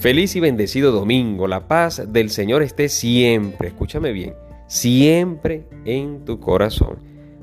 [0.00, 1.48] Feliz y bendecido domingo.
[1.48, 4.32] La paz del Señor esté siempre, escúchame bien,
[4.68, 6.98] siempre en tu corazón.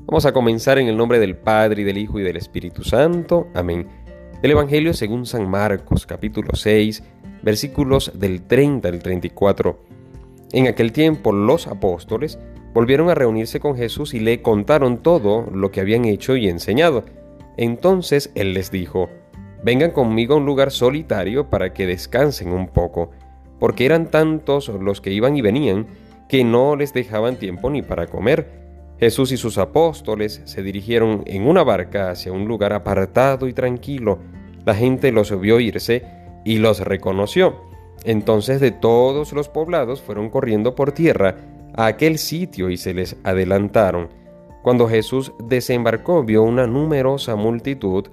[0.06, 3.50] Vamos a comenzar en el nombre del Padre y del Hijo y del Espíritu Santo.
[3.54, 3.86] Amén.
[4.42, 7.04] El Evangelio según San Marcos, capítulo 6,
[7.44, 9.78] versículos del 30 al 34.
[10.54, 12.40] En aquel tiempo los apóstoles
[12.74, 17.04] volvieron a reunirse con Jesús y le contaron todo lo que habían hecho y enseñado.
[17.58, 19.10] Entonces él les dijo,
[19.66, 23.10] vengan conmigo a un lugar solitario para que descansen un poco,
[23.60, 25.88] porque eran tantos los que iban y venían
[26.30, 28.48] que no les dejaban tiempo ni para comer.
[29.00, 34.20] Jesús y sus apóstoles se dirigieron en una barca hacia un lugar apartado y tranquilo.
[34.66, 36.06] La gente los vio irse
[36.46, 37.64] y los reconoció.
[38.04, 41.38] Entonces de todos los poblados fueron corriendo por tierra
[41.74, 44.10] a aquel sitio y se les adelantaron.
[44.62, 48.06] Cuando Jesús desembarcó vio una numerosa multitud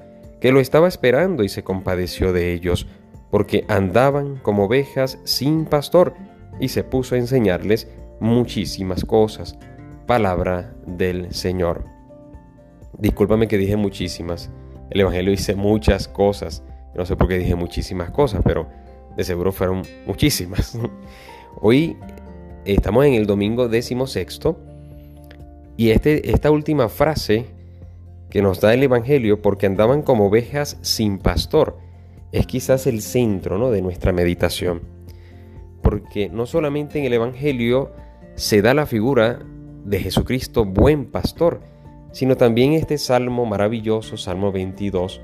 [0.42, 2.88] que lo estaba esperando y se compadeció de ellos,
[3.30, 6.14] porque andaban como ovejas sin pastor,
[6.58, 7.86] y se puso a enseñarles
[8.18, 9.56] muchísimas cosas.
[10.04, 11.84] Palabra del Señor.
[12.98, 14.50] Discúlpame que dije muchísimas.
[14.90, 16.64] El Evangelio dice muchas cosas.
[16.96, 18.66] No sé por qué dije muchísimas cosas, pero
[19.16, 20.76] de seguro fueron muchísimas.
[21.60, 21.96] Hoy
[22.64, 24.58] estamos en el domingo décimo sexto
[25.76, 27.46] y este, esta última frase
[28.32, 31.76] que nos da el Evangelio porque andaban como ovejas sin pastor.
[32.32, 33.70] Es quizás el centro ¿no?
[33.70, 34.80] de nuestra meditación.
[35.82, 37.92] Porque no solamente en el Evangelio
[38.34, 39.40] se da la figura
[39.84, 41.60] de Jesucristo buen pastor,
[42.12, 45.20] sino también este salmo maravilloso, Salmo 22,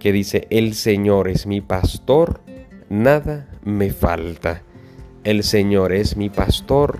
[0.00, 2.40] que dice, el Señor es mi pastor,
[2.88, 4.64] nada me falta.
[5.22, 6.98] El Señor es mi pastor,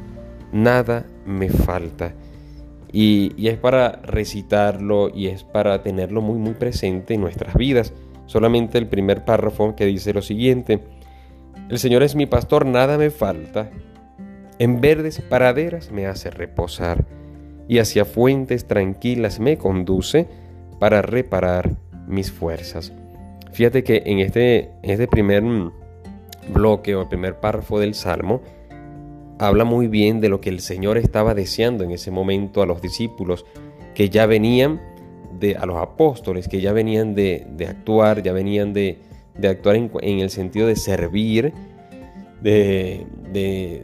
[0.53, 2.15] nada me falta.
[2.93, 7.93] Y, es para recitarlo y es para tenerlo muy muy presente en nuestras vidas.
[8.27, 10.81] Solamente el primer párrafo que dice lo siguiente,
[11.69, 13.71] el Señor es mi pastor, nada me falta.
[14.59, 17.05] En verdes praderas me hace reposar
[17.69, 20.29] y hacia fuentes tranquilas me conduce
[20.79, 22.93] para reparar mis fuerzas.
[23.53, 25.43] Fíjate que en este, en este primer
[26.53, 28.43] bloque o primer párrafo del Salmo,
[29.39, 32.81] habla muy bien de lo que el Señor estaba deseando en ese momento a los
[32.81, 33.45] discípulos
[33.95, 34.81] que ya venían
[35.39, 38.99] de, a los apóstoles, que ya venían de, actuar, ya venían de,
[39.43, 41.53] actuar en, el sentido de servir,
[42.43, 43.07] de,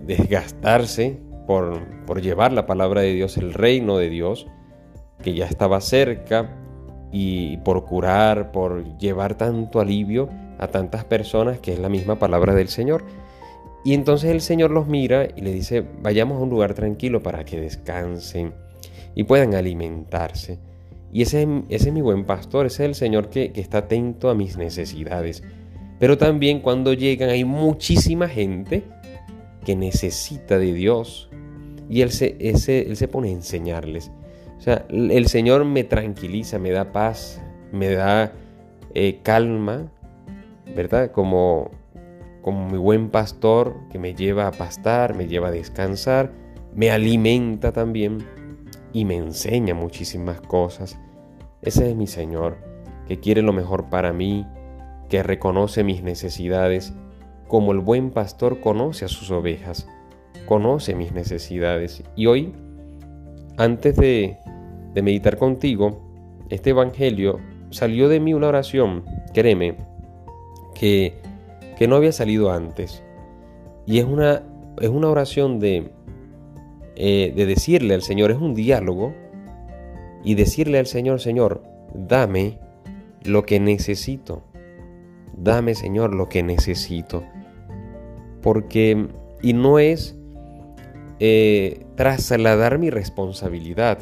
[0.06, 4.46] desgastarse por, por llevar la palabra de Dios, el reino de Dios,
[5.22, 6.58] que ya estaba cerca,
[7.12, 12.54] y por curar, por llevar tanto alivio a tantas personas, que es la misma palabra
[12.54, 13.04] del Señor.
[13.84, 17.44] Y entonces el Señor los mira y le dice, vayamos a un lugar tranquilo para
[17.44, 18.54] que descansen
[19.14, 20.58] y puedan alimentarse.
[21.12, 24.34] Y ese, ese es mi buen pastor, ese es el Señor que, está atento a
[24.34, 25.42] mis necesidades.
[25.98, 28.84] Pero también cuando llegan hay muchísima gente
[29.64, 31.28] que necesita de Dios
[31.88, 34.10] y Él se, él se pone a enseñarles.
[34.58, 38.32] O sea, el Señor me tranquiliza, me da paz, me da
[38.94, 39.90] eh, calma,
[40.74, 41.10] ¿verdad?
[41.10, 41.70] Como
[42.42, 46.32] como mi buen pastor que me lleva a pastar, me lleva a descansar,
[46.74, 48.18] me alimenta también
[48.92, 50.98] y me enseña muchísimas cosas.
[51.62, 52.58] Ese es mi Señor,
[53.06, 54.44] que quiere lo mejor para mí,
[55.08, 56.92] que reconoce mis necesidades,
[57.46, 59.88] como el buen pastor conoce a sus ovejas,
[60.46, 62.02] conoce mis necesidades.
[62.16, 62.52] Y hoy,
[63.56, 64.38] antes de,
[64.94, 66.02] de meditar contigo,
[66.50, 67.38] este Evangelio
[67.70, 69.76] salió de mí una oración, créeme,
[70.74, 71.21] que
[71.76, 73.02] que no había salido antes.
[73.86, 74.42] Y es una,
[74.80, 75.90] es una oración de,
[76.96, 79.14] eh, de decirle al Señor, es un diálogo,
[80.24, 81.62] y decirle al Señor, Señor,
[81.94, 82.58] dame
[83.24, 84.42] lo que necesito.
[85.36, 87.24] Dame, Señor, lo que necesito.
[88.40, 89.08] Porque,
[89.40, 90.16] y no es
[91.18, 93.98] eh, trasladar mi responsabilidad.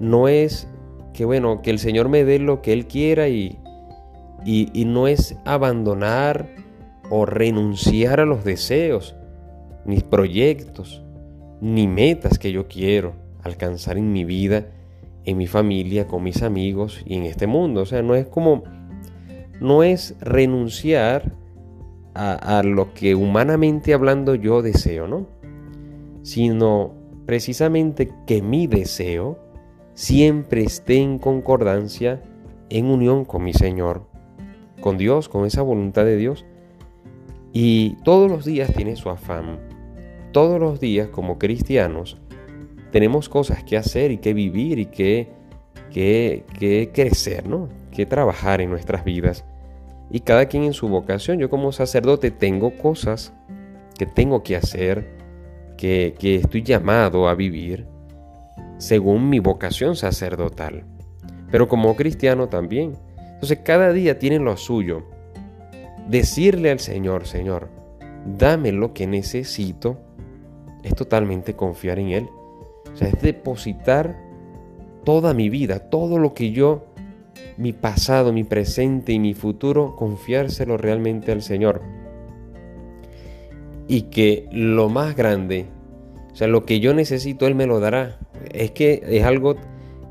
[0.00, 0.66] No es
[1.12, 3.58] que, bueno, que el Señor me dé lo que Él quiera y,
[4.44, 6.48] y, y no es abandonar
[7.10, 9.16] o renunciar a los deseos,
[9.84, 11.04] ni proyectos,
[11.60, 14.68] ni metas que yo quiero alcanzar en mi vida,
[15.24, 17.82] en mi familia, con mis amigos y en este mundo.
[17.82, 18.62] O sea, no es como,
[19.60, 21.34] no es renunciar
[22.14, 25.26] a, a lo que humanamente hablando yo deseo, ¿no?
[26.22, 26.94] Sino
[27.26, 29.38] precisamente que mi deseo
[29.94, 32.22] siempre esté en concordancia,
[32.68, 34.06] en unión con mi Señor,
[34.80, 36.46] con Dios, con esa voluntad de Dios.
[37.52, 39.58] Y todos los días tiene su afán.
[40.32, 42.18] Todos los días como cristianos
[42.92, 45.28] tenemos cosas que hacer y que vivir y que,
[45.92, 47.68] que, que crecer, ¿no?
[47.90, 49.44] Que trabajar en nuestras vidas.
[50.10, 51.38] y cada quien en su vocación.
[51.38, 53.32] Yo como sacerdote tengo cosas
[53.96, 55.08] que tengo que hacer,
[55.76, 57.86] que, que estoy llamado a vivir
[58.78, 60.84] según mi vocación sacerdotal.
[61.50, 62.94] Pero como cristiano también.
[63.34, 65.04] Entonces cada día tiene lo suyo.
[66.10, 67.68] Decirle al Señor, Señor,
[68.26, 69.96] dame lo que necesito,
[70.82, 72.28] es totalmente confiar en Él.
[72.92, 74.18] O sea, es depositar
[75.04, 76.86] toda mi vida, todo lo que yo,
[77.56, 81.80] mi pasado, mi presente y mi futuro, confiárselo realmente al Señor.
[83.86, 85.66] Y que lo más grande,
[86.32, 88.18] o sea, lo que yo necesito, Él me lo dará.
[88.52, 89.54] Es que es algo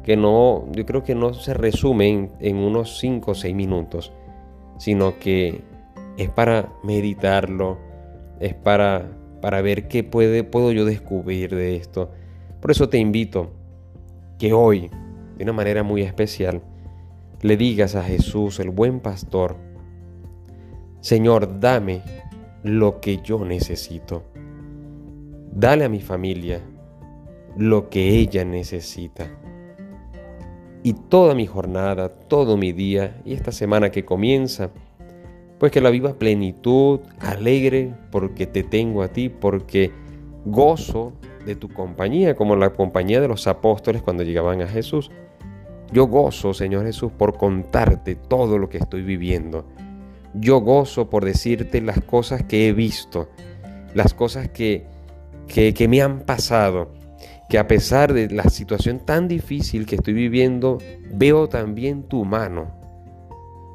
[0.06, 4.14] que no, yo creo que no se resume en, unos 5 o 6 minutos,
[4.78, 5.62] sino que
[6.20, 7.78] es para meditarlo,
[8.42, 9.10] es para,
[9.42, 12.12] para ver qué puede, puedo yo descubrir de esto.
[12.60, 13.52] Por eso te invito
[14.38, 14.90] que hoy,
[15.38, 16.62] de una manera muy especial,
[17.42, 19.56] le digas a Jesús, el buen pastor,
[21.00, 22.02] Señor, dame
[22.64, 24.24] lo que yo necesito.
[25.54, 26.60] Dale a mi familia
[27.56, 29.32] lo que ella necesita.
[30.84, 34.72] Y toda mi jornada, todo mi día y esta semana que comienza,
[35.60, 39.92] pues que la viva plenitud, alegre, porque te tengo a ti, porque
[40.46, 41.14] gozo
[41.46, 45.12] de tu compañía, como la compañía de los apóstoles cuando llegaban a Jesús.
[45.92, 49.66] Yo gozo, Señor Jesús, por contarte todo lo que estoy viviendo.
[50.34, 53.30] Yo gozo por decirte las cosas que he visto,
[53.94, 54.86] las cosas que,
[55.48, 56.92] que, que me han pasado,
[57.50, 60.78] que a pesar de la situación tan difícil que estoy viviendo,
[61.12, 62.79] veo también tu mano,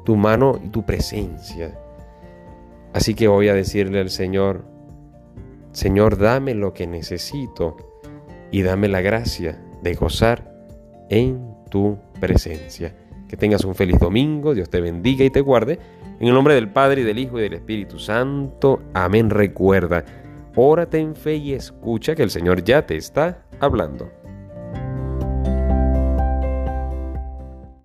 [0.05, 1.77] tu mano y tu presencia.
[2.93, 4.63] Así que voy a decirle al Señor,
[5.73, 7.75] Señor, dame lo que necesito
[8.51, 10.55] y dame la gracia de gozar
[11.09, 12.95] en tu presencia.
[13.27, 15.79] Que tengas un feliz domingo, Dios te bendiga y te guarde.
[16.19, 18.81] En el nombre del Padre, y del Hijo y del Espíritu Santo.
[18.93, 19.29] Amén.
[19.29, 20.05] Recuerda,
[20.55, 24.09] órate en fe y escucha que el Señor ya te está hablando.